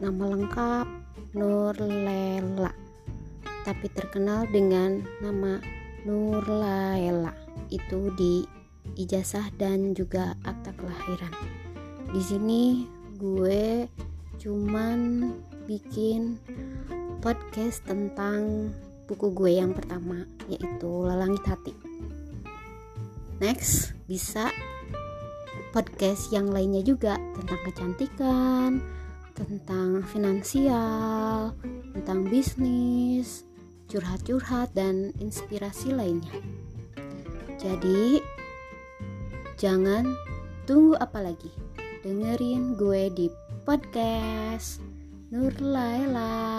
[0.00, 0.86] lengkap
[1.36, 2.72] Nur Lela
[3.68, 5.60] tapi terkenal dengan nama
[6.08, 7.36] Nur Laela
[7.68, 8.48] itu di
[8.96, 11.34] ijazah dan juga akta kelahiran.
[12.10, 12.88] Di sini
[13.20, 13.86] gue
[14.40, 15.30] cuman
[15.68, 16.40] bikin
[17.20, 18.72] podcast tentang
[19.04, 21.76] buku gue yang pertama yaitu Lelangit Hati.
[23.44, 24.48] Next, bisa
[25.70, 28.80] podcast yang lainnya juga tentang kecantikan,
[29.44, 31.56] tentang finansial,
[31.96, 33.48] tentang bisnis,
[33.88, 36.32] curhat-curhat dan inspirasi lainnya.
[37.60, 38.20] Jadi,
[39.60, 40.08] jangan
[40.64, 41.52] tunggu apa lagi.
[42.00, 43.26] Dengerin gue di
[43.68, 44.80] podcast
[45.28, 46.49] Nur Laila.